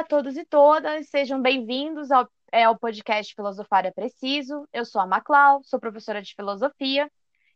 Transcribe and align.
Olá 0.00 0.06
a 0.06 0.08
todos 0.08 0.34
e 0.38 0.46
todas, 0.46 1.10
sejam 1.10 1.42
bem-vindos 1.42 2.10
ao, 2.10 2.26
é, 2.50 2.64
ao 2.64 2.78
podcast 2.78 3.34
Filosofar 3.34 3.84
é 3.84 3.90
Preciso. 3.90 4.66
Eu 4.72 4.86
sou 4.86 4.98
a 4.98 5.06
Maclau, 5.06 5.60
sou 5.62 5.78
professora 5.78 6.22
de 6.22 6.34
filosofia 6.34 7.06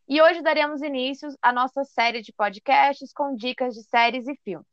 e 0.07 0.21
hoje 0.21 0.43
daremos 0.43 0.83
início 0.83 1.31
à 1.41 1.51
nossa 1.51 1.85
série 1.85 2.21
de 2.21 2.35
podcasts 2.35 3.15
com 3.15 3.35
dicas 3.35 3.73
de 3.73 3.83
séries 3.85 4.29
e 4.29 4.37
filmes, 4.45 4.67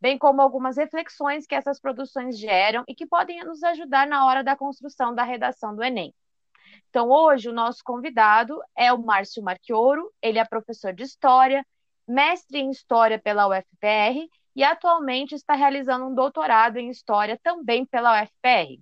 bem 0.00 0.18
como 0.18 0.42
algumas 0.42 0.76
reflexões 0.76 1.46
que 1.46 1.54
essas 1.54 1.80
produções 1.80 2.36
geram 2.36 2.82
e 2.88 2.94
que 2.94 3.06
podem 3.06 3.44
nos 3.44 3.62
ajudar 3.62 4.04
na 4.04 4.26
hora 4.26 4.42
da 4.42 4.56
construção 4.56 5.14
da 5.14 5.22
redação 5.22 5.76
do 5.76 5.84
Enem. 5.84 6.12
Então, 6.90 7.08
hoje, 7.08 7.48
o 7.48 7.52
nosso 7.52 7.84
convidado 7.84 8.60
é 8.76 8.92
o 8.92 9.00
Márcio 9.00 9.44
Marchioro, 9.44 10.12
ele 10.20 10.40
é 10.40 10.44
professor 10.44 10.92
de 10.92 11.04
História, 11.04 11.64
mestre 12.04 12.58
em 12.58 12.68
História 12.68 13.16
pela 13.16 13.46
UFPR 13.46 14.28
e 14.54 14.62
atualmente 14.62 15.34
está 15.34 15.54
realizando 15.54 16.06
um 16.06 16.14
doutorado 16.14 16.78
em 16.78 16.90
História 16.90 17.38
também 17.42 17.86
pela 17.86 18.22
UFPR. 18.22 18.80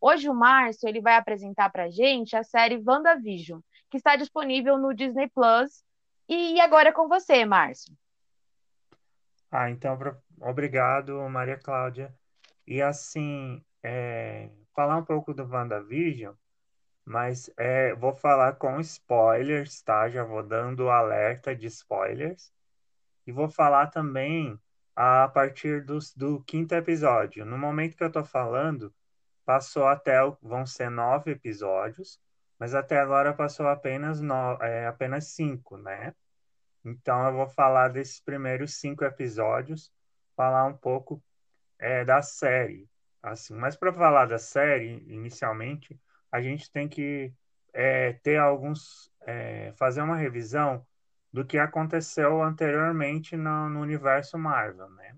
Hoje 0.00 0.28
o 0.28 0.34
Márcio 0.34 0.88
ele 0.88 1.00
vai 1.00 1.16
apresentar 1.16 1.70
para 1.70 1.84
a 1.84 1.90
gente 1.90 2.34
a 2.34 2.42
série 2.42 2.82
WandaVision, 2.84 3.60
que 3.90 3.98
está 3.98 4.16
disponível 4.16 4.78
no 4.78 4.94
Disney 4.94 5.28
Plus. 5.28 5.84
E 6.28 6.60
agora 6.60 6.88
é 6.88 6.92
com 6.92 7.06
você, 7.06 7.44
Márcio. 7.44 7.94
Ah, 9.50 9.68
então, 9.68 9.98
obrigado, 10.40 11.20
Maria 11.28 11.58
Cláudia. 11.58 12.14
E 12.66 12.80
assim, 12.80 13.62
é, 13.82 14.48
falar 14.74 14.96
um 14.96 15.04
pouco 15.04 15.34
do 15.34 15.44
WandaVision, 15.44 16.34
mas 17.04 17.50
é, 17.58 17.92
vou 17.94 18.14
falar 18.14 18.54
com 18.54 18.80
spoilers, 18.80 19.82
tá? 19.82 20.08
Já 20.08 20.24
vou 20.24 20.42
dando 20.42 20.88
alerta 20.88 21.54
de 21.54 21.66
spoilers. 21.66 22.52
E 23.26 23.32
vou 23.32 23.48
falar 23.48 23.88
também 23.88 24.58
a 24.94 25.28
partir 25.28 25.84
do, 25.84 25.98
do 26.16 26.42
quinto 26.44 26.74
episódio. 26.74 27.44
No 27.44 27.56
momento 27.58 27.96
que 27.96 28.02
eu 28.02 28.08
estou 28.08 28.24
falando, 28.24 28.94
passou 29.44 29.86
até 29.86 30.18
vão 30.42 30.66
ser 30.66 30.90
nove 30.90 31.32
episódios, 31.32 32.20
mas 32.58 32.74
até 32.74 32.98
agora 32.98 33.32
passou 33.32 33.68
apenas 33.68 34.20
no, 34.20 34.52
é, 34.62 34.86
apenas 34.86 35.28
cinco, 35.28 35.76
né? 35.76 36.14
Então 36.84 37.26
eu 37.26 37.32
vou 37.34 37.48
falar 37.48 37.88
desses 37.88 38.20
primeiros 38.20 38.74
cinco 38.74 39.04
episódios, 39.04 39.92
falar 40.36 40.64
um 40.66 40.76
pouco 40.76 41.22
é, 41.78 42.04
da 42.04 42.22
série, 42.22 42.88
assim. 43.22 43.54
Mas 43.54 43.76
para 43.76 43.92
falar 43.92 44.26
da 44.26 44.38
série, 44.38 45.04
inicialmente, 45.08 45.98
a 46.30 46.40
gente 46.40 46.70
tem 46.70 46.88
que 46.88 47.32
é, 47.72 48.14
ter 48.14 48.38
alguns, 48.38 49.10
é, 49.22 49.72
fazer 49.76 50.02
uma 50.02 50.16
revisão 50.16 50.86
do 51.32 51.44
que 51.44 51.58
aconteceu 51.58 52.42
anteriormente 52.42 53.36
no, 53.36 53.68
no, 53.68 53.80
universo 53.80 54.36
Marvel, 54.36 54.90
né? 54.90 55.16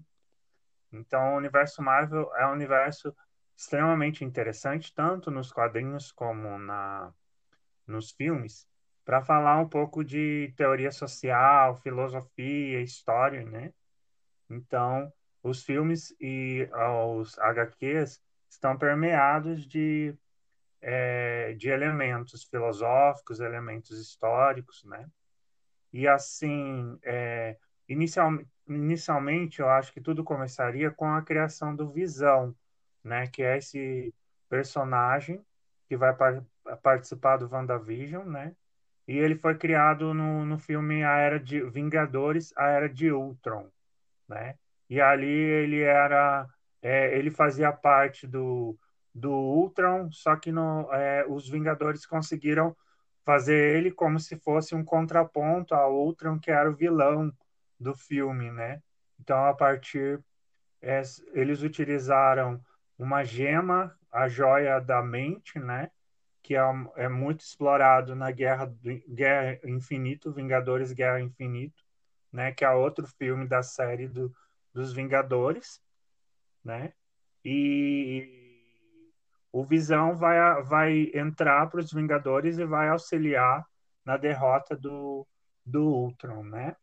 Então, 0.92 1.34
o 1.34 1.36
universo 1.36 1.82
Marvel 1.82 2.30
é 2.36 2.46
um 2.46 2.52
universo 2.52 3.16
extremamente 3.56 4.24
interessante, 4.24 4.94
tanto 4.94 5.30
nos 5.30 5.50
quadrinhos 5.50 6.12
como 6.12 6.58
na, 6.58 7.12
nos 7.86 8.10
filmes, 8.10 8.68
para 9.04 9.22
falar 9.22 9.58
um 9.58 9.68
pouco 9.68 10.04
de 10.04 10.52
teoria 10.56 10.92
social, 10.92 11.76
filosofia, 11.76 12.82
história, 12.82 13.44
né? 13.44 13.72
Então, 14.50 15.10
os 15.42 15.64
filmes 15.64 16.14
e 16.20 16.68
os 17.10 17.38
HQs 17.38 18.22
estão 18.48 18.76
permeados 18.76 19.66
de, 19.66 20.14
é, 20.80 21.54
de 21.54 21.70
elementos 21.70 22.44
filosóficos, 22.44 23.40
elementos 23.40 23.98
históricos, 23.98 24.84
né? 24.84 25.08
E 25.92 26.08
assim, 26.08 26.98
é, 27.02 27.56
inicial, 27.88 28.30
inicialmente 28.68 29.60
eu 29.60 29.68
acho 29.68 29.92
que 29.92 30.00
tudo 30.00 30.24
começaria 30.24 30.90
com 30.90 31.06
a 31.06 31.22
criação 31.22 31.74
do 31.74 31.90
Visão, 31.90 32.54
né? 33.04 33.26
Que 33.26 33.42
é 33.42 33.58
esse 33.58 34.14
personagem 34.48 35.44
que 35.88 35.96
vai 35.96 36.14
par 36.14 36.44
participar 36.82 37.36
do 37.36 37.48
WandaVision, 37.52 38.24
né? 38.26 38.54
E 39.06 39.18
ele 39.18 39.34
foi 39.36 39.56
criado 39.56 40.14
no, 40.14 40.44
no 40.44 40.58
filme 40.58 41.04
A 41.04 41.16
Era 41.18 41.38
de 41.40 41.60
Vingadores, 41.70 42.52
A 42.56 42.68
Era 42.68 42.88
de 42.88 43.10
Ultron, 43.12 43.68
né? 44.28 44.56
E 44.88 45.00
ali 45.00 45.26
ele 45.26 45.80
era, 45.82 46.46
é, 46.80 47.18
ele 47.18 47.30
fazia 47.30 47.72
parte 47.72 48.26
do, 48.26 48.78
do 49.14 49.30
Ultron, 49.32 50.10
só 50.12 50.36
que 50.36 50.52
no, 50.52 50.92
é, 50.92 51.26
os 51.28 51.48
Vingadores 51.48 52.06
conseguiram 52.06 52.76
fazer 53.24 53.76
ele 53.76 53.90
como 53.90 54.18
se 54.18 54.36
fosse 54.38 54.74
um 54.74 54.84
contraponto 54.84 55.74
a 55.74 55.88
Ultron, 55.88 56.38
que 56.38 56.50
era 56.50 56.70
o 56.70 56.74
vilão 56.74 57.32
do 57.78 57.94
filme, 57.94 58.50
né? 58.50 58.82
Então, 59.18 59.44
a 59.44 59.54
partir 59.54 60.22
é, 60.80 61.02
eles 61.32 61.62
utilizaram 61.62 62.60
uma 62.98 63.24
gema, 63.24 63.96
a 64.10 64.28
joia 64.28 64.80
da 64.80 65.02
mente, 65.02 65.58
né? 65.58 65.90
Que 66.42 66.56
é, 66.56 66.62
é 66.96 67.08
muito 67.08 67.40
explorado 67.40 68.16
na 68.16 68.30
Guerra, 68.30 68.72
Guerra 69.08 69.60
Infinito, 69.64 70.32
Vingadores 70.32 70.92
Guerra 70.92 71.20
Infinito, 71.20 71.84
né? 72.32 72.52
Que 72.52 72.64
é 72.64 72.70
outro 72.70 73.06
filme 73.06 73.46
da 73.46 73.62
série 73.62 74.08
do, 74.08 74.34
dos 74.74 74.92
Vingadores, 74.92 75.80
né? 76.64 76.92
E 77.44 78.41
o 79.62 79.64
Visão 79.64 80.16
vai, 80.16 80.62
vai 80.64 81.10
entrar 81.14 81.68
para 81.68 81.78
os 81.80 81.92
Vingadores 81.92 82.58
e 82.58 82.64
vai 82.64 82.88
auxiliar 82.88 83.64
na 84.04 84.16
derrota 84.16 84.76
do, 84.76 85.26
do 85.64 85.84
Ultron, 85.84 86.42
né? 86.42 86.74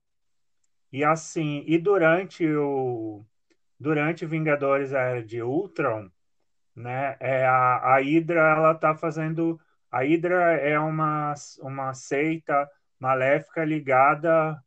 E 0.92 1.04
assim, 1.04 1.64
e 1.68 1.78
durante 1.78 2.48
o 2.48 3.26
durante 3.78 4.26
Vingadores 4.26 4.94
a 4.94 5.02
Era 5.02 5.24
de 5.24 5.42
Ultron, 5.42 6.10
né? 6.76 7.18
É 7.20 7.46
a, 7.46 7.96
a 7.96 8.00
Hydra 8.00 8.40
ela 8.40 8.74
tá 8.76 8.96
fazendo 8.96 9.60
a 9.92 10.00
Hydra 10.04 10.56
é 10.58 10.80
uma 10.80 11.34
uma 11.60 11.94
seita 11.94 12.70
maléfica 12.98 13.66
ligada 13.66 14.58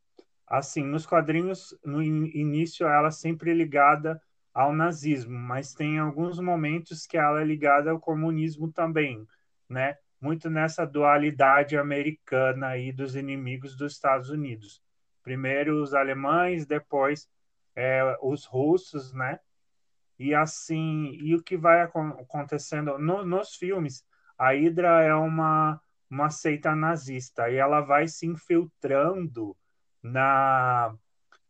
assim, 0.47 0.85
nos 0.85 1.07
quadrinhos 1.07 1.75
no 1.85 2.03
início 2.03 2.87
ela 2.87 3.11
sempre 3.11 3.55
ligada 3.55 4.21
ao 4.55 4.73
nazismo, 4.73 5.39
mas 5.39 5.75
tem 5.75 5.99
alguns 5.99 6.39
momentos 6.39 7.07
que 7.07 7.17
ela 7.17 7.41
é 7.41 7.45
ligada 7.45 7.91
ao 7.91 8.01
comunismo 8.01 8.71
também, 8.71 9.27
né? 9.69 9.97
Muito 10.21 10.51
nessa 10.51 10.85
dualidade 10.85 11.77
americana 11.77 12.69
aí 12.69 12.93
dos 12.93 13.17
inimigos 13.17 13.77
dos 13.77 13.95
Estados 13.95 14.31
Unidos. 14.31 14.83
Primeiro 15.23 15.83
os 15.83 15.95
alemães, 15.95 16.67
depois 16.67 17.29
é, 17.75 18.17
os 18.23 18.45
russos, 18.45 19.13
né? 19.13 19.41
E 20.19 20.35
assim, 20.35 21.17
e 21.21 21.35
o 21.35 21.43
que 21.43 21.57
vai 21.57 21.81
acontecendo 21.83 22.99
no, 22.99 23.25
nos 23.25 23.57
filmes, 23.57 24.05
a 24.39 24.53
Hydra 24.53 25.03
é 25.03 25.15
uma 25.15 25.81
uma 26.11 26.29
seita 26.29 26.77
nazista 26.77 27.49
e 27.49 27.57
ela 27.57 27.81
vai 27.81 28.07
se 28.07 28.27
infiltrando 28.27 29.57
na 30.03 30.95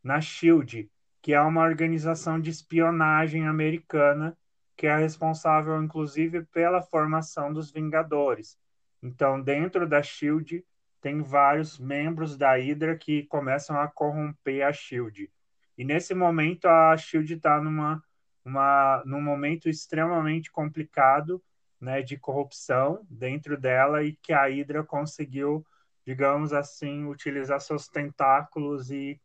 na 0.02 0.20
Shield, 0.20 0.88
que 1.22 1.32
é 1.32 1.40
uma 1.40 1.62
organização 1.62 2.40
de 2.40 2.50
espionagem 2.50 3.46
americana 3.46 4.36
que 4.76 4.86
é 4.86 4.96
responsável, 4.96 5.80
inclusive, 5.82 6.44
pela 6.46 6.82
formação 6.82 7.52
dos 7.52 7.70
Vingadores. 7.70 8.58
Então, 9.00 9.40
dentro 9.40 9.88
da 9.88 10.02
Shield 10.02 10.64
tem 11.00 11.22
vários 11.22 11.78
membros 11.78 12.36
da 12.36 12.56
Hydra 12.56 12.96
que 12.96 13.24
começam 13.24 13.78
a 13.80 13.88
corromper 13.88 14.66
a 14.66 14.72
Shield. 14.72 15.30
E 15.78 15.84
nesse 15.84 16.14
momento 16.14 16.66
a 16.66 16.96
Shield 16.96 17.34
está 17.34 17.60
numa 17.60 18.02
uma, 18.44 19.02
num 19.06 19.20
momento 19.20 19.68
extremamente 19.68 20.50
complicado, 20.50 21.42
né, 21.80 22.02
de 22.02 22.16
corrupção 22.16 23.04
dentro 23.08 23.56
dela 23.56 24.02
e 24.02 24.16
que 24.16 24.32
a 24.32 24.46
Hydra 24.46 24.84
conseguiu, 24.84 25.64
digamos 26.04 26.52
assim, 26.52 27.04
utilizar 27.06 27.60
seus 27.60 27.88
tentáculos 27.88 28.90
e, 28.90 29.20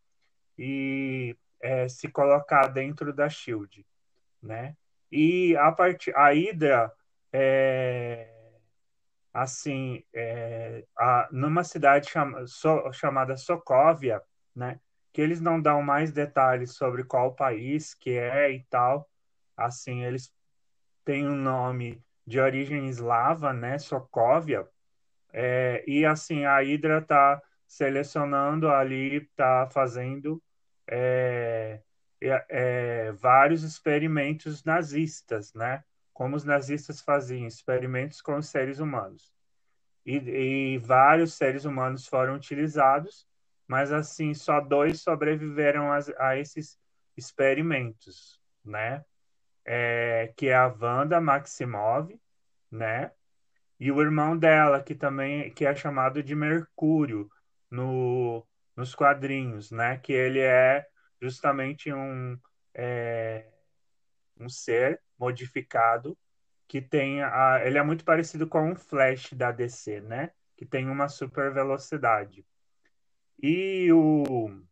e 0.57 1.35
é, 1.61 1.87
se 1.87 2.07
colocar 2.07 2.67
dentro 2.67 3.13
da 3.13 3.29
Shield, 3.29 3.85
né? 4.41 4.75
E 5.11 5.55
a 5.57 5.71
parte 5.71 6.11
a 6.15 6.29
Hydra 6.29 6.91
é, 7.31 8.29
assim 9.33 10.03
é, 10.13 10.83
a, 10.97 11.27
numa 11.31 11.63
cidade 11.63 12.09
so, 12.47 12.91
chamada 12.93 13.37
Sokovia, 13.37 14.21
né? 14.55 14.79
Que 15.13 15.21
eles 15.21 15.41
não 15.41 15.61
dão 15.61 15.81
mais 15.81 16.11
detalhes 16.11 16.75
sobre 16.75 17.03
qual 17.03 17.33
país 17.35 17.93
que 17.93 18.11
é 18.17 18.51
e 18.51 18.63
tal. 18.69 19.09
Assim, 19.55 20.03
eles 20.03 20.33
têm 21.03 21.27
um 21.27 21.35
nome 21.35 22.03
de 22.25 22.39
origem 22.39 22.87
eslava, 22.87 23.53
né? 23.53 23.77
Sokovia. 23.79 24.67
É, 25.33 25.83
e 25.87 26.05
assim 26.05 26.45
a 26.45 26.59
Hydra 26.59 26.99
está 26.99 27.41
selecionando 27.67 28.69
ali, 28.69 29.17
está 29.17 29.67
fazendo 29.69 30.41
é, 30.87 31.81
é, 32.21 32.45
é, 32.49 33.11
vários 33.13 33.63
experimentos 33.63 34.63
nazistas, 34.63 35.53
né? 35.53 35.83
Como 36.13 36.35
os 36.35 36.43
nazistas 36.43 37.01
faziam 37.01 37.47
experimentos 37.47 38.21
com 38.21 38.37
os 38.37 38.47
seres 38.47 38.79
humanos. 38.79 39.33
E, 40.05 40.15
e 40.15 40.77
vários 40.79 41.33
seres 41.33 41.65
humanos 41.65 42.07
foram 42.07 42.35
utilizados, 42.35 43.27
mas 43.67 43.91
assim 43.91 44.33
só 44.33 44.61
dois 44.61 45.01
sobreviveram 45.01 45.91
a, 45.91 45.99
a 46.19 46.37
esses 46.37 46.79
experimentos, 47.15 48.41
né? 48.63 49.03
é, 49.67 50.33
que 50.37 50.47
é 50.47 50.55
a 50.55 50.67
Wanda 50.67 51.19
Maximov, 51.19 52.09
né? 52.71 53.11
E 53.79 53.91
o 53.91 54.01
irmão 54.01 54.37
dela, 54.37 54.81
que 54.81 54.95
também 54.95 55.51
que 55.51 55.65
é 55.65 55.75
chamado 55.75 56.23
de 56.23 56.33
Mercúrio 56.33 57.29
no, 57.69 58.47
nos 58.77 58.93
quadrinhos, 58.93 59.71
né? 59.71 59.97
Que 59.97 60.13
ele 60.13 60.39
é 60.39 60.87
justamente 61.19 61.91
um, 61.91 62.39
é, 62.75 63.51
um 64.39 64.47
ser 64.47 65.01
modificado 65.17 66.15
que 66.67 66.79
tem 66.81 67.23
a, 67.23 67.61
ele 67.65 67.77
é 67.77 67.83
muito 67.83 68.05
parecido 68.05 68.47
com 68.47 68.71
um 68.71 68.75
Flash 68.75 69.33
da 69.33 69.51
DC, 69.51 70.01
né? 70.01 70.31
Que 70.55 70.65
tem 70.65 70.87
uma 70.89 71.09
super 71.09 71.51
velocidade. 71.51 72.45
E 73.41 73.91
o, 73.91 74.63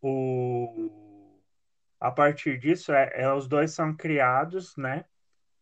o 0.00 0.90
a 2.00 2.10
partir 2.12 2.58
disso 2.58 2.92
é, 2.92 3.10
é 3.14 3.32
os 3.32 3.48
dois 3.48 3.72
são 3.72 3.94
criados, 3.96 4.76
né? 4.76 5.04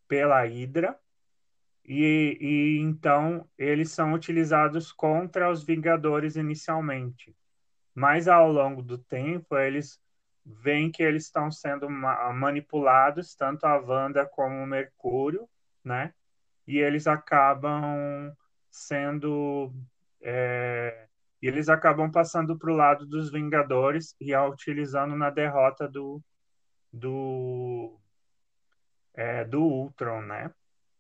Pela 0.07 0.43
Hydra 0.45 0.99
e, 1.89 2.37
e 2.41 2.79
então 2.81 3.49
eles 3.57 3.93
são 3.93 4.13
utilizados 4.13 4.93
contra 4.93 5.51
os 5.51 5.65
Vingadores 5.65 6.37
inicialmente. 6.37 7.37
Mas 7.95 8.29
ao 8.29 8.53
longo 8.53 8.83
do 8.83 8.99
tempo, 8.99 9.57
eles 9.57 10.01
veem 10.45 10.91
que 10.91 11.03
eles 11.03 11.25
estão 11.25 11.51
sendo 11.51 11.89
ma 11.89 12.33
manipulados, 12.33 13.35
tanto 13.37 13.65
a 13.67 13.77
Wanda 13.79 14.27
como 14.27 14.57
o 14.57 14.67
Mercúrio, 14.67 15.49
né? 15.85 16.13
E 16.67 16.79
eles 16.79 17.07
acabam 17.07 18.33
sendo. 18.71 19.73
É, 20.21 21.09
eles 21.41 21.69
acabam 21.69 22.11
passando 22.11 22.59
para 22.59 22.73
o 22.73 22.77
lado 22.77 23.07
dos 23.07 23.31
Vingadores 23.31 24.17
e 24.21 24.35
a 24.35 24.45
utilizando 24.45 25.15
na 25.17 25.31
derrota 25.31 25.89
do, 25.89 26.23
do, 26.93 28.01
é, 29.15 29.45
do 29.45 29.63
Ultron, 29.63 30.23
né? 30.23 30.53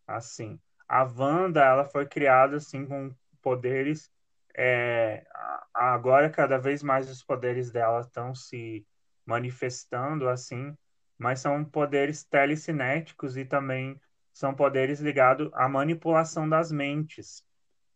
Assim 0.06 0.60
a 0.88 1.02
Wanda 1.04 1.64
ela 1.64 1.84
foi 1.84 2.06
criada 2.06 2.56
assim 2.56 2.86
com 2.86 3.14
poderes 3.42 4.10
é, 4.56 5.26
agora 5.74 6.30
cada 6.30 6.58
vez 6.58 6.82
mais 6.82 7.10
os 7.10 7.22
poderes 7.22 7.70
dela 7.70 8.00
estão 8.00 8.34
se 8.34 8.86
manifestando 9.24 10.28
assim 10.28 10.76
mas 11.18 11.40
são 11.40 11.64
poderes 11.64 12.24
telecinéticos 12.24 13.36
e 13.36 13.44
também 13.44 14.00
são 14.32 14.54
poderes 14.54 15.00
ligados 15.00 15.50
à 15.54 15.68
manipulação 15.68 16.48
das 16.48 16.70
mentes 16.70 17.44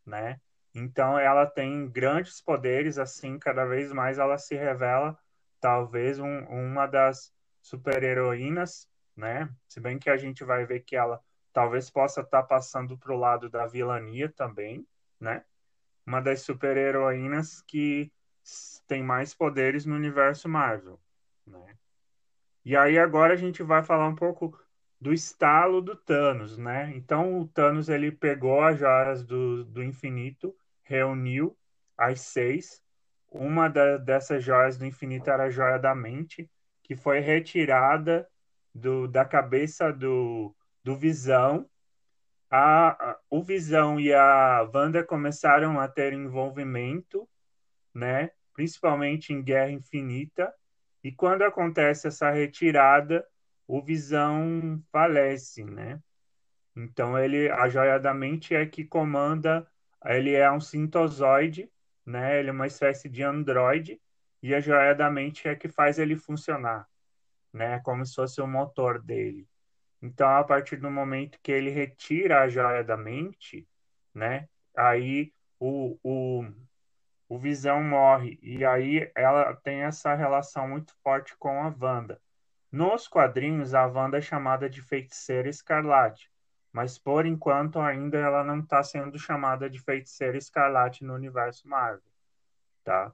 né? 0.07 0.41
Então 0.75 1.19
ela 1.19 1.47
tem 1.47 1.89
grandes 1.89 2.41
poderes 2.41 2.99
assim 2.99 3.39
cada 3.39 3.65
vez 3.65 3.93
mais 3.93 4.19
ela 4.19 4.39
se 4.39 4.55
revela 4.55 5.19
talvez 5.61 6.19
um, 6.19 6.45
uma 6.45 6.87
das 6.87 7.33
super 7.63 8.03
heroínas 8.03 8.89
né? 9.17 9.49
Se 9.69 9.81
bem 9.81 9.99
que 9.99 10.11
a 10.11 10.17
gente 10.17 10.45
vai 10.45 10.65
ver 10.65 10.81
que 10.81 10.97
ela 10.97 11.21
talvez 11.53 11.91
possa 11.91 12.21
estar 12.21 12.43
tá 12.43 12.49
passando 12.49 12.97
para 12.97 13.13
o 13.13 13.19
lado 13.19 13.49
da 13.49 13.67
vilania 13.67 14.29
também, 14.29 14.87
né? 15.19 15.45
Uma 16.07 16.21
das 16.21 16.43
super-heroínas 16.43 17.63
que 17.63 18.13
tem 18.87 19.03
mais 19.03 19.35
poderes 19.35 19.85
no 19.85 19.95
universo 19.95 20.49
Marvel, 20.49 21.01
né? 21.47 21.77
E 22.65 22.77
aí 22.77 22.99
agora 22.99 23.35
a 23.35 23.37
gente 23.37 23.63
vai 23.63 23.83
falar 23.83 24.07
um 24.07 24.15
pouco 24.15 24.59
do 25.01 25.13
estalo 25.13 25.81
do 25.81 25.97
Thanos, 25.97 26.59
né? 26.59 26.93
Então 26.95 27.41
o 27.41 27.49
Thanos 27.49 27.89
ele 27.89 28.13
pegou 28.13 28.63
as 28.63 28.79
joias 28.79 29.25
do, 29.25 29.65
do 29.65 29.83
infinito, 29.83 30.55
reuniu 30.83 31.57
as 31.97 32.21
seis. 32.21 32.83
Uma 33.31 33.69
da, 33.69 33.97
dessas 33.97 34.45
joias 34.45 34.77
do 34.77 34.85
infinito 34.85 35.31
era 35.31 35.45
a 35.45 35.51
joia 35.51 35.79
da 35.79 35.95
mente, 35.95 36.51
que 36.83 36.97
foi 36.97 37.21
retirada 37.21 38.29
do, 38.75 39.07
da 39.07 39.25
cabeça 39.25 39.93
do, 39.93 40.55
do 40.83 40.97
Visão, 40.97 41.69
a, 42.51 43.11
a, 43.13 43.19
o 43.31 43.43
Visão 43.43 44.01
e 44.01 44.13
a 44.13 44.69
Wanda 44.75 45.05
começaram 45.05 45.79
a 45.79 45.87
ter 45.87 46.13
envolvimento, 46.13 47.29
né? 47.95 48.31
principalmente 48.53 49.33
em 49.33 49.43
Guerra 49.43 49.71
Infinita, 49.71 50.53
e 51.03 51.11
quando 51.11 51.43
acontece 51.43 52.09
essa 52.09 52.31
retirada, 52.31 53.27
o 53.67 53.81
Visão 53.81 54.83
falece, 54.93 55.65
né? 55.65 55.99
Então 56.77 57.19
ele, 57.19 57.49
a 57.51 57.69
joia 57.69 57.99
da 57.99 58.13
mente 58.13 58.55
é 58.55 58.67
que 58.67 58.85
comanda, 58.85 59.67
ele 60.05 60.35
é 60.35 60.51
um 60.51 60.61
sintozoide, 60.61 61.71
né? 62.05 62.39
Ele 62.39 62.51
é 62.51 62.53
uma 62.53 62.67
espécie 62.67 63.09
de 63.09 63.23
androide 63.23 64.01
e 64.43 64.55
a 64.55 64.61
joia 64.61 64.95
da 64.95 65.11
mente 65.11 65.49
é 65.49 65.55
que 65.55 65.69
faz 65.69 65.99
ele 65.99 66.17
funcionar, 66.17 66.87
né? 67.53 67.81
Como 67.81 68.05
se 68.05 68.15
fosse 68.15 68.41
o 68.41 68.47
motor 68.47 69.01
dele. 69.01 69.49
Então, 70.03 70.29
a 70.29 70.45
partir 70.45 70.77
do 70.77 70.91
momento 70.91 71.39
que 71.43 71.53
ele 71.53 71.71
retira 71.71 72.43
a 72.43 72.49
joia 72.49 72.83
da 72.83 72.97
mente, 72.97 73.69
né? 74.15 74.49
Aí 74.77 75.33
o, 75.59 75.99
o, 76.03 76.45
o 77.29 77.39
Visão 77.39 77.83
morre. 77.83 78.39
E 78.43 78.65
aí 78.65 79.11
ela 79.15 79.55
tem 79.57 79.83
essa 79.83 80.15
relação 80.15 80.69
muito 80.69 80.95
forte 81.03 81.37
com 81.39 81.63
a 81.63 81.75
Wanda. 81.81 82.21
Nos 82.73 83.09
quadrinhos, 83.09 83.75
a 83.75 83.87
Wanda 83.87 84.19
é 84.19 84.21
chamada 84.21 84.71
de 84.71 84.81
Feiticeira 84.81 85.49
Escarlate. 85.49 86.31
Mas, 86.73 86.97
por 86.99 87.27
enquanto, 87.27 87.81
ainda 87.81 88.17
ela 88.19 88.45
não 88.45 88.61
está 88.61 88.83
sendo 88.83 89.19
chamada 89.19 89.69
de 89.69 89.81
Feiticeira 89.81 90.39
Escarlate 90.39 91.05
no 91.05 91.15
universo 91.15 91.69
Marvel. 91.69 92.13
Tá? 92.85 93.13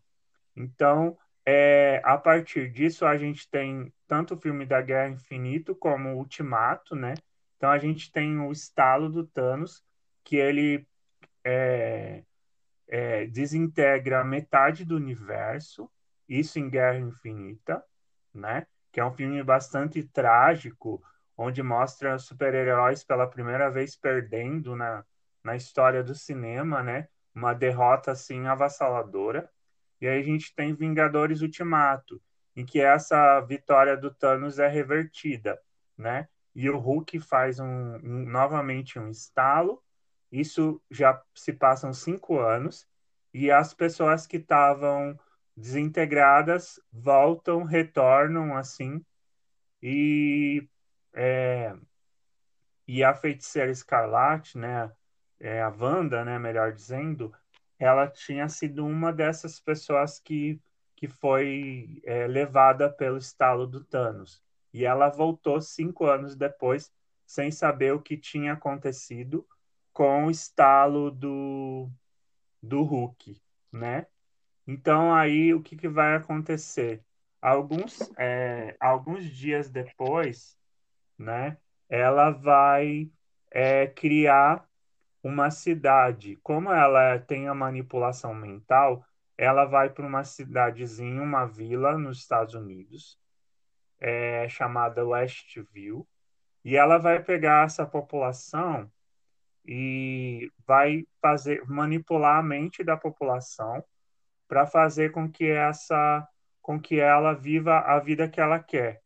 Então, 0.54 1.18
é, 1.46 2.00
a 2.04 2.18
partir 2.18 2.70
disso, 2.72 3.06
a 3.06 3.16
gente 3.16 3.48
tem 3.48 3.92
tanto 4.08 4.34
o 4.34 4.40
filme 4.40 4.66
da 4.66 4.82
Guerra 4.82 5.10
Infinito 5.10 5.76
como 5.76 6.08
o 6.08 6.18
Ultimato, 6.18 6.96
né? 6.96 7.14
Então 7.56 7.70
a 7.70 7.78
gente 7.78 8.10
tem 8.10 8.40
o 8.40 8.50
estalo 8.50 9.08
do 9.08 9.24
Thanos, 9.24 9.84
que 10.24 10.36
ele 10.36 10.86
é, 11.44 12.24
é, 12.88 13.26
desintegra 13.26 14.24
metade 14.24 14.84
do 14.84 14.96
universo, 14.96 15.88
isso 16.28 16.58
em 16.58 16.68
Guerra 16.68 16.98
Infinita, 16.98 17.84
né? 18.34 18.66
Que 18.90 18.98
é 18.98 19.04
um 19.04 19.12
filme 19.12 19.40
bastante 19.44 20.02
trágico, 20.02 21.00
onde 21.36 21.62
mostra 21.62 22.18
super-heróis 22.18 23.04
pela 23.04 23.28
primeira 23.28 23.70
vez 23.70 23.94
perdendo 23.96 24.74
na, 24.74 25.04
na 25.44 25.54
história 25.54 26.02
do 26.02 26.14
cinema, 26.14 26.82
né? 26.82 27.08
Uma 27.32 27.54
derrota 27.54 28.10
assim 28.10 28.46
avassaladora. 28.48 29.48
E 30.00 30.06
aí 30.06 30.20
a 30.20 30.24
gente 30.24 30.54
tem 30.54 30.74
Vingadores 30.74 31.42
Ultimato, 31.42 32.20
em 32.54 32.64
que 32.64 32.80
essa 32.80 33.40
vitória 33.40 33.96
do 33.96 34.12
Thanos 34.12 34.58
é 34.58 34.68
revertida, 34.68 35.60
né? 35.96 36.28
E 36.54 36.70
o 36.70 36.78
Hulk 36.78 37.20
faz 37.20 37.60
um, 37.60 37.66
um, 37.66 38.24
novamente 38.26 38.98
um 38.98 39.10
estalo. 39.10 39.82
Isso 40.32 40.82
já 40.90 41.22
se 41.34 41.52
passam 41.52 41.92
cinco 41.92 42.38
anos 42.38 42.86
e 43.32 43.50
as 43.50 43.74
pessoas 43.74 44.26
que 44.26 44.38
estavam 44.38 45.18
desintegradas 45.56 46.80
voltam, 46.92 47.62
retornam 47.62 48.56
assim 48.56 49.04
e 49.82 50.66
é, 51.14 51.74
e 52.86 53.02
a 53.02 53.14
feiticeira 53.14 53.70
Escarlate, 53.70 54.56
né? 54.58 54.92
É, 55.38 55.60
a 55.62 55.68
Wanda, 55.68 56.24
né? 56.24 56.38
Melhor 56.38 56.72
dizendo, 56.72 57.32
ela 57.78 58.08
tinha 58.08 58.48
sido 58.48 58.86
uma 58.86 59.12
dessas 59.12 59.60
pessoas 59.60 60.18
que, 60.18 60.60
que 60.94 61.08
foi 61.08 62.00
é, 62.04 62.26
levada 62.26 62.90
pelo 62.90 63.18
estalo 63.18 63.66
do 63.66 63.84
Thanos. 63.84 64.42
E 64.72 64.84
ela 64.84 65.08
voltou 65.08 65.60
cinco 65.60 66.06
anos 66.06 66.36
depois, 66.36 66.92
sem 67.26 67.50
saber 67.50 67.92
o 67.92 68.00
que 68.00 68.16
tinha 68.16 68.52
acontecido 68.52 69.46
com 69.92 70.26
o 70.26 70.30
estalo 70.30 71.10
do, 71.10 71.90
do 72.62 72.82
Hulk, 72.82 73.40
né? 73.72 74.06
Então 74.66 75.14
aí 75.14 75.54
o 75.54 75.62
que, 75.62 75.76
que 75.76 75.88
vai 75.88 76.16
acontecer? 76.16 77.02
Alguns, 77.40 77.98
é, 78.18 78.76
alguns 78.80 79.24
dias 79.24 79.70
depois, 79.70 80.58
né? 81.18 81.56
Ela 81.88 82.30
vai 82.30 83.10
é, 83.50 83.86
criar 83.86 84.68
uma 85.26 85.50
cidade, 85.50 86.36
como 86.36 86.70
ela 86.70 87.18
tem 87.18 87.48
a 87.48 87.54
manipulação 87.54 88.32
mental, 88.32 89.04
ela 89.36 89.64
vai 89.64 89.90
para 89.90 90.06
uma 90.06 90.22
cidadezinha, 90.22 91.20
uma 91.20 91.44
vila 91.44 91.98
nos 91.98 92.18
Estados 92.18 92.54
Unidos, 92.54 93.18
é, 93.98 94.48
chamada 94.48 95.04
Westview, 95.04 96.06
e 96.64 96.76
ela 96.76 96.98
vai 96.98 97.22
pegar 97.22 97.66
essa 97.66 97.84
população 97.84 98.90
e 99.64 100.50
vai 100.64 101.04
fazer 101.20 101.64
manipular 101.66 102.38
a 102.38 102.42
mente 102.42 102.84
da 102.84 102.96
população 102.96 103.84
para 104.46 104.64
fazer 104.64 105.10
com 105.10 105.30
que 105.30 105.46
essa 105.46 106.26
com 106.62 106.80
que 106.80 106.98
ela 106.98 107.32
viva 107.32 107.78
a 107.78 107.98
vida 108.00 108.28
que 108.28 108.40
ela 108.40 108.58
quer. 108.58 109.00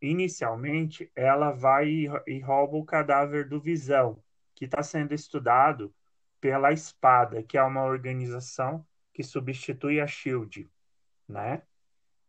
Inicialmente, 0.00 1.10
ela 1.14 1.50
vai 1.50 2.06
e 2.26 2.40
rouba 2.40 2.76
o 2.76 2.84
cadáver 2.84 3.46
do 3.46 3.60
Visão, 3.60 4.22
que 4.56 4.66
está 4.66 4.82
sendo 4.82 5.14
estudado 5.14 5.94
pela 6.40 6.72
Espada, 6.72 7.42
que 7.44 7.58
é 7.58 7.64
uma 7.64 7.84
organização 7.84 8.86
que 9.14 9.22
substitui 9.24 10.00
a 10.00 10.08
Shield, 10.08 10.70
né? 11.28 11.62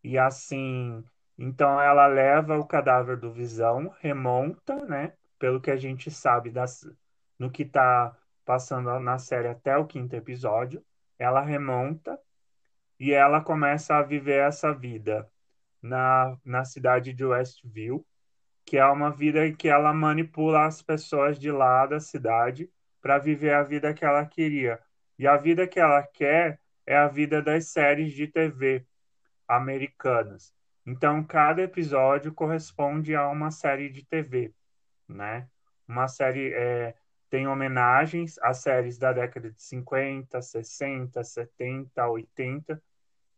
E 0.04 0.18
assim, 0.20 1.04
Então 1.38 1.80
ela 1.82 2.08
leva 2.08 2.58
o 2.58 2.66
cadáver 2.68 3.18
do 3.18 3.34
Visão, 3.34 3.90
remonta, 4.02 4.86
né? 4.86 5.14
Pelo 5.40 5.62
que 5.62 5.72
a 5.72 5.78
gente 5.78 6.12
sabe 6.12 6.52
das, 6.52 6.86
no 7.40 7.52
que 7.52 7.64
está 7.64 8.18
passando 8.46 9.00
na 9.00 9.20
série 9.20 9.48
até 9.50 9.78
o 9.78 9.88
quinto 9.88 10.16
episódio, 10.16 10.84
ela 11.20 11.42
remonta 11.42 12.20
e 13.00 13.14
ela 13.14 13.42
começa 13.42 13.96
a 13.98 14.04
viver 14.04 14.42
essa 14.48 14.74
vida 14.74 15.32
na, 15.82 16.38
na 16.46 16.66
cidade 16.66 17.14
de 17.14 17.26
Westview, 17.26 18.06
que 18.68 18.76
é 18.76 18.86
uma 18.86 19.10
vida 19.10 19.50
que 19.54 19.70
ela 19.70 19.94
manipula 19.94 20.66
as 20.66 20.82
pessoas 20.82 21.40
de 21.40 21.50
lá 21.50 21.86
da 21.86 22.02
cidade 22.02 22.70
para 23.02 23.18
viver 23.18 23.54
a 23.54 23.64
vida 23.64 23.94
que 23.94 24.04
ela 24.04 24.26
queria. 24.26 24.78
E 25.18 25.26
a 25.26 25.38
vida 25.38 25.66
que 25.66 25.80
ela 25.80 26.04
quer 26.04 26.60
é 26.86 26.98
a 26.98 27.08
vida 27.08 27.42
das 27.42 27.70
séries 27.70 28.12
de 28.14 28.28
TV 28.28 28.86
americanas. 29.48 30.54
Então, 30.86 31.24
cada 31.24 31.62
episódio 31.62 32.34
corresponde 32.34 33.16
a 33.16 33.30
uma 33.30 33.52
série 33.52 33.90
de 33.90 34.06
TV, 34.06 34.54
né? 35.08 35.48
Uma 35.88 36.10
série 36.10 36.54
é, 36.54 36.94
tem 37.30 37.48
homenagens 37.48 38.38
às 38.40 38.58
séries 38.58 38.98
da 38.98 39.14
década 39.14 39.50
de 39.50 39.62
50, 39.62 40.42
60, 40.42 41.24
70, 41.24 42.06
80 42.06 42.84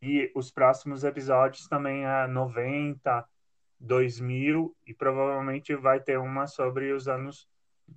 e 0.02 0.32
os 0.36 0.50
próximos 0.50 1.04
episódios 1.04 1.68
também 1.68 2.06
é 2.06 2.26
90, 2.26 3.24
2000 3.80 4.76
e 4.86 4.94
provavelmente 4.94 5.76
vai 5.76 6.00
ter 6.00 6.18
uma 6.18 6.48
sobre 6.48 6.92
os 6.92 7.08
anos 7.08 7.48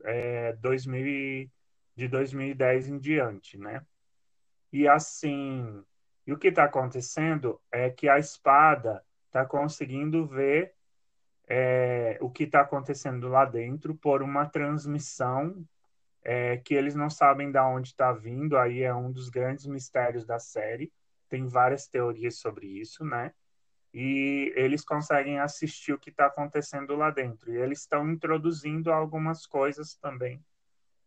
é, 0.05 0.53
2000 0.55 1.51
de 1.95 2.09
2010 2.09 2.89
em 2.89 2.99
diante, 2.99 3.59
né? 3.59 3.85
E 4.73 4.89
assim, 4.89 5.85
e 6.27 6.33
o 6.33 6.39
que 6.39 6.49
está 6.49 6.65
acontecendo 6.65 7.61
é 7.71 7.91
que 7.91 8.09
a 8.09 8.19
espada 8.19 9.05
está 9.27 9.45
conseguindo 9.45 10.27
ver 10.27 10.75
é, 11.47 12.17
o 12.21 12.31
que 12.31 12.45
está 12.45 12.61
acontecendo 12.62 13.29
lá 13.29 13.45
dentro 13.45 13.95
por 13.95 14.23
uma 14.23 14.47
transmissão 14.47 15.67
é, 16.25 16.57
que 16.59 16.75
eles 16.75 16.95
não 16.95 17.11
sabem 17.11 17.51
de 17.51 17.59
onde 17.59 17.89
está 17.89 18.12
vindo. 18.12 18.57
Aí 18.57 18.83
é 18.83 18.95
um 18.95 19.11
dos 19.11 19.29
grandes 19.29 19.67
mistérios 19.67 20.25
da 20.25 20.39
série. 20.39 20.93
Tem 21.29 21.47
várias 21.47 21.87
teorias 21.87 22.39
sobre 22.39 22.67
isso, 22.67 23.05
né? 23.05 23.33
E 23.94 24.52
eles 24.56 24.84
conseguem 24.84 25.38
assistir 25.38 25.92
o 25.92 25.99
que 25.99 26.11
está 26.11 26.26
acontecendo 26.26 26.96
lá 26.96 27.11
dentro. 27.11 27.52
E 27.52 27.56
eles 27.56 27.80
estão 27.80 28.11
introduzindo 28.11 28.90
algumas 28.90 29.46
coisas 29.46 29.94
também 29.96 30.42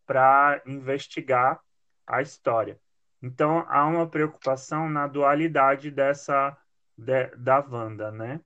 para 0.05 0.61
investigar 0.65 1.59
a 2.05 2.21
história. 2.21 2.79
Então 3.21 3.65
há 3.67 3.85
uma 3.87 4.07
preocupação 4.07 4.87
na 4.87 5.07
dualidade 5.07 5.89
dessa 5.89 6.55
de, 6.95 7.27
da 7.37 7.59
Wanda, 7.59 8.11
né? 8.11 8.39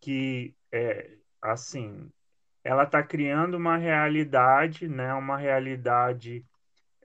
Que 0.00 0.54
é 0.70 1.16
assim, 1.40 2.12
ela 2.62 2.84
está 2.84 3.02
criando 3.02 3.54
uma 3.54 3.76
realidade, 3.76 4.86
né? 4.88 5.14
Uma 5.14 5.36
realidade 5.36 6.44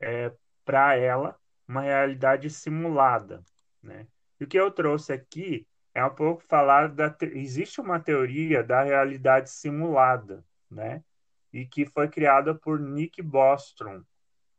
é, 0.01 0.31
para 0.65 0.95
ela, 0.95 1.39
uma 1.67 1.81
realidade 1.81 2.50
simulada, 2.50 3.41
né? 3.81 4.05
E 4.39 4.43
o 4.43 4.47
que 4.47 4.59
eu 4.59 4.69
trouxe 4.69 5.13
aqui 5.13 5.65
é 5.98 6.06
um 6.06 6.13
pouco 6.13 6.44
falar 6.44 6.89
da 6.89 7.16
existe 7.34 7.82
uma 7.82 8.00
teoria 8.00 8.63
da 8.63 8.84
realidade 8.84 9.50
simulada, 9.50 10.46
né? 10.70 11.04
E 11.51 11.66
que 11.66 11.88
foi 11.88 12.08
criada 12.08 12.54
por 12.54 12.80
Nick 12.80 13.20
Bostrom. 13.20 14.04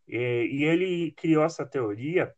E, 0.09 0.17
e 0.17 0.65
ele 0.65 1.13
criou 1.13 1.45
essa 1.45 1.65
teoria 1.65 2.35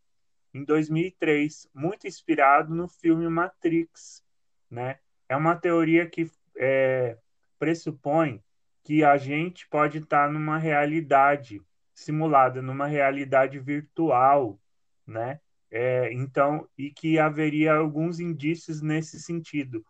em 0.52 0.62
2003, 0.62 1.66
muito 1.72 2.06
inspirado 2.06 2.74
no 2.74 2.88
filme 2.88 3.26
Matrix, 3.26 4.22
né? 4.70 4.98
É 5.30 5.34
uma 5.34 5.56
teoria 5.56 6.06
que 6.06 6.30
é, 6.58 7.16
pressupõe 7.58 8.44
que 8.84 9.02
a 9.02 9.16
gente 9.16 9.66
pode 9.68 9.96
estar 9.96 10.30
numa 10.30 10.58
realidade 10.58 11.62
simulada, 11.94 12.60
numa 12.60 12.86
realidade 12.86 13.58
virtual, 13.58 14.60
né? 15.06 15.40
É, 15.70 16.12
então, 16.12 16.68
e 16.76 16.90
que 16.90 17.18
haveria 17.18 17.74
alguns 17.74 18.18
indícios 18.18 18.82
nesse 18.82 19.20
sentido. 19.20 19.84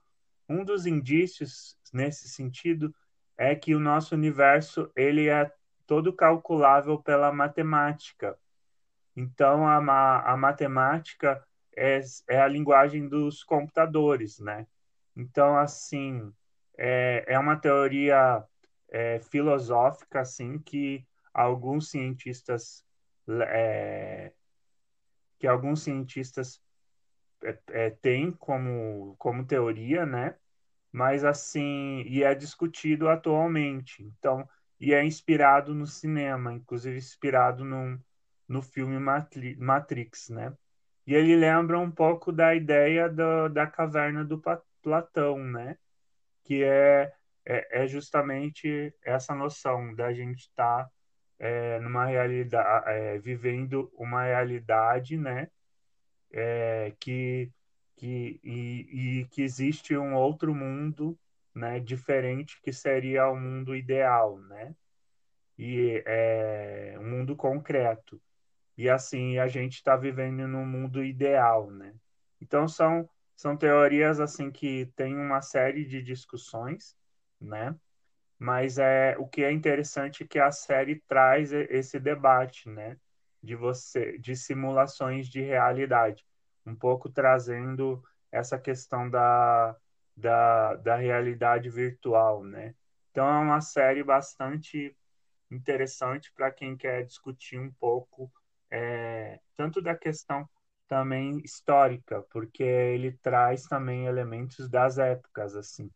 Um 0.48 0.64
dos 0.64 0.84
indícios 0.84 1.76
nesse 1.92 2.28
sentido 2.28 2.94
é 3.36 3.54
que 3.54 3.74
o 3.74 3.80
nosso 3.80 4.14
universo 4.14 4.90
ele 4.94 5.28
é 5.28 5.50
todo 5.86 6.12
calculável 6.12 7.02
pela 7.02 7.32
matemática. 7.32 8.38
Então, 9.16 9.66
a, 9.66 10.32
a 10.32 10.36
matemática 10.36 11.42
é, 11.76 12.00
é 12.28 12.40
a 12.40 12.48
linguagem 12.48 13.08
dos 13.08 13.42
computadores, 13.42 14.38
né? 14.38 14.66
Então, 15.16 15.56
assim, 15.56 16.32
é, 16.76 17.24
é 17.26 17.38
uma 17.38 17.56
teoria 17.56 18.44
é, 18.90 19.18
filosófica, 19.20 20.20
assim, 20.20 20.58
que 20.58 21.06
alguns 21.32 21.90
cientistas 21.90 22.84
é, 23.48 24.32
que 25.40 25.46
alguns 25.46 25.82
cientistas 25.82 26.62
é, 27.42 27.58
é, 27.70 27.90
têm 27.90 28.30
como, 28.30 29.16
como 29.18 29.46
teoria, 29.46 30.04
né? 30.04 30.36
Mas 30.92 31.24
assim, 31.24 32.02
e 32.06 32.22
é 32.22 32.34
discutido 32.34 33.08
atualmente. 33.08 34.02
Então, 34.04 34.46
e 34.78 34.92
é 34.92 35.02
inspirado 35.02 35.74
no 35.74 35.86
cinema, 35.86 36.52
inclusive 36.52 36.98
inspirado 36.98 37.64
num, 37.64 37.98
no 38.46 38.60
filme 38.60 38.98
Matrix, 39.58 40.28
né? 40.28 40.54
E 41.06 41.14
ele 41.14 41.34
lembra 41.36 41.78
um 41.78 41.90
pouco 41.90 42.30
da 42.30 42.54
ideia 42.54 43.08
do, 43.08 43.48
da 43.48 43.66
caverna 43.66 44.24
do 44.24 44.42
Platão, 44.82 45.38
né? 45.38 45.78
Que 46.44 46.62
é, 46.64 47.12
é, 47.46 47.84
é 47.84 47.86
justamente 47.88 48.94
essa 49.02 49.34
noção 49.34 49.94
da 49.94 50.12
gente 50.12 50.40
estar 50.40 50.84
tá, 50.84 50.90
é, 51.40 51.80
numa 51.80 52.06
realidade, 52.06 52.90
é, 52.90 53.18
vivendo 53.18 53.90
uma 53.96 54.24
realidade, 54.24 55.16
né? 55.16 55.48
É, 56.32 56.94
que, 57.00 57.50
que, 57.96 58.40
e, 58.44 59.20
e 59.22 59.26
que 59.30 59.42
existe 59.42 59.96
um 59.96 60.14
outro 60.14 60.54
mundo, 60.54 61.18
né? 61.54 61.80
Diferente 61.80 62.60
que 62.62 62.72
seria 62.72 63.28
o 63.28 63.36
mundo 63.36 63.74
ideal, 63.74 64.38
né? 64.40 64.74
E 65.58 66.02
é 66.06 66.96
um 67.00 67.10
mundo 67.10 67.36
concreto 67.36 68.20
e 68.80 68.88
assim 68.88 69.38
a 69.38 69.46
gente 69.46 69.74
está 69.74 69.94
vivendo 69.96 70.48
num 70.48 70.64
mundo 70.64 71.04
ideal, 71.04 71.70
né? 71.70 71.94
Então 72.40 72.66
são 72.66 73.08
são 73.36 73.56
teorias 73.56 74.20
assim 74.20 74.50
que 74.50 74.86
tem 74.96 75.16
uma 75.16 75.42
série 75.42 75.84
de 75.84 76.02
discussões, 76.02 76.96
né? 77.40 77.76
Mas 78.40 78.78
é 78.78 79.16
o 79.18 79.28
que 79.28 79.44
é 79.44 79.52
interessante 79.52 80.24
é 80.24 80.26
que 80.26 80.40
a 80.40 80.50
série 80.52 81.00
traz 81.08 81.52
esse 81.52 82.00
debate, 82.00 82.70
né? 82.70 82.98
De 83.42 83.54
você 83.56 84.18
de 84.18 84.34
simulações 84.36 85.28
de 85.28 85.42
realidade, 85.42 86.26
um 86.66 86.74
pouco 86.74 87.10
trazendo 87.10 88.02
essa 88.32 88.58
questão 88.58 89.10
da, 89.10 89.76
da, 90.16 90.76
da 90.76 90.96
realidade 90.96 91.68
virtual, 91.70 92.42
né? 92.44 92.74
Então 93.10 93.28
é 93.28 93.38
uma 93.40 93.60
série 93.60 94.02
bastante 94.02 94.96
interessante 95.50 96.32
para 96.34 96.50
quem 96.50 96.76
quer 96.76 97.04
discutir 97.04 97.58
um 97.58 97.70
pouco 97.72 98.32
é, 98.70 99.40
tanto 99.56 99.82
da 99.82 99.96
questão 99.96 100.48
também 100.88 101.40
histórica, 101.44 102.22
porque 102.32 102.62
ele 102.62 103.12
traz 103.18 103.64
também 103.66 104.06
elementos 104.06 104.68
das 104.68 104.98
épocas, 104.98 105.54
assim, 105.56 105.90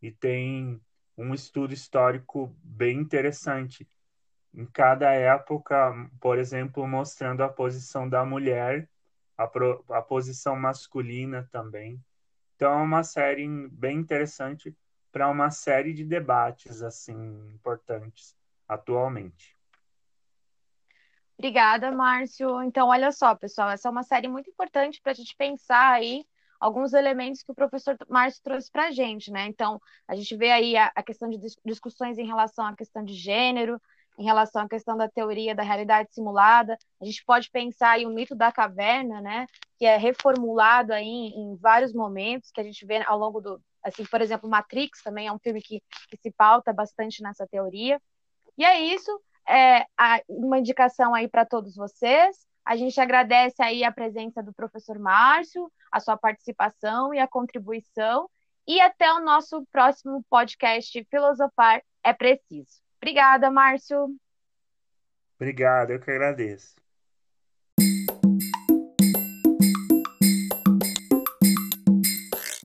e 0.00 0.12
tem 0.12 0.80
um 1.18 1.34
estudo 1.34 1.74
histórico 1.74 2.54
bem 2.62 2.98
interessante. 2.98 3.86
Em 4.54 4.64
cada 4.64 5.12
época, 5.12 5.92
por 6.20 6.38
exemplo, 6.38 6.86
mostrando 6.86 7.42
a 7.42 7.48
posição 7.48 8.08
da 8.08 8.24
mulher, 8.24 8.88
a, 9.36 9.46
pro, 9.46 9.84
a 9.90 10.00
posição 10.00 10.56
masculina 10.56 11.48
também. 11.50 12.00
Então, 12.54 12.72
é 12.72 12.82
uma 12.82 13.02
série 13.02 13.46
bem 13.68 13.98
interessante 13.98 14.74
para 15.10 15.28
uma 15.28 15.50
série 15.50 15.92
de 15.92 16.04
debates 16.04 16.82
assim 16.82 17.14
importantes 17.54 18.36
atualmente. 18.68 19.56
Obrigada, 21.36 21.90
Márcio. 21.92 22.62
Então, 22.62 22.88
olha 22.88 23.12
só, 23.12 23.34
pessoal, 23.34 23.70
essa 23.70 23.88
é 23.88 23.90
uma 23.90 24.02
série 24.02 24.28
muito 24.28 24.50
importante 24.50 25.00
para 25.00 25.12
a 25.12 25.14
gente 25.14 25.36
pensar 25.36 25.92
aí 25.92 26.24
alguns 26.58 26.92
elementos 26.92 27.42
que 27.42 27.52
o 27.52 27.54
professor 27.54 27.96
Márcio 28.08 28.42
trouxe 28.42 28.70
para 28.70 28.88
a 28.88 28.90
gente, 28.90 29.30
né? 29.30 29.46
Então, 29.46 29.80
a 30.06 30.14
gente 30.14 30.36
vê 30.36 30.50
aí 30.50 30.76
a, 30.76 30.90
a 30.94 31.02
questão 31.02 31.28
de 31.28 31.38
discussões 31.64 32.18
em 32.18 32.26
relação 32.26 32.66
à 32.66 32.74
questão 32.74 33.04
de 33.04 33.14
gênero, 33.14 33.80
em 34.18 34.24
relação 34.24 34.62
à 34.62 34.68
questão 34.68 34.96
da 34.96 35.08
teoria 35.08 35.54
da 35.54 35.62
realidade 35.62 36.12
simulada. 36.12 36.76
A 37.00 37.04
gente 37.04 37.24
pode 37.24 37.50
pensar 37.50 37.92
aí 37.92 38.04
o 38.04 38.10
mito 38.10 38.34
da 38.34 38.50
caverna, 38.50 39.20
né? 39.20 39.46
Que 39.78 39.86
é 39.86 39.96
reformulado 39.96 40.92
aí 40.92 41.06
em, 41.06 41.56
vários 41.56 41.92
momentos, 41.92 42.50
que 42.50 42.60
a 42.60 42.64
gente 42.64 42.84
vê 42.84 43.02
ao 43.06 43.18
longo 43.18 43.40
do. 43.40 43.60
Assim, 43.82 44.04
por 44.04 44.20
exemplo, 44.20 44.50
Matrix 44.50 45.02
também 45.02 45.28
é 45.28 45.32
um 45.32 45.38
filme 45.38 45.62
que, 45.62 45.80
que 46.10 46.16
se 46.16 46.32
pauta 46.32 46.72
bastante 46.72 47.22
nessa 47.22 47.46
teoria. 47.46 48.00
E 48.56 48.64
é 48.64 48.80
isso 48.80 49.20
é, 49.48 49.86
uma 50.28 50.58
indicação 50.58 51.14
aí 51.14 51.26
para 51.26 51.46
todos 51.46 51.74
vocês. 51.74 52.47
A 52.68 52.76
gente 52.76 53.00
agradece 53.00 53.62
aí 53.62 53.82
a 53.82 53.90
presença 53.90 54.42
do 54.42 54.52
professor 54.52 54.98
Márcio, 54.98 55.72
a 55.90 56.00
sua 56.00 56.18
participação 56.18 57.14
e 57.14 57.18
a 57.18 57.26
contribuição. 57.26 58.28
e 58.66 58.78
até 58.78 59.10
o 59.10 59.20
nosso 59.20 59.64
próximo 59.72 60.22
podcast 60.28 61.02
Filosofar 61.10 61.82
é 62.04 62.12
Preciso. 62.12 62.82
Obrigada, 62.98 63.50
Márcio. 63.50 64.14
Obrigado, 65.36 65.92
eu 65.92 66.00
que 66.00 66.10
agradeço. 66.10 66.76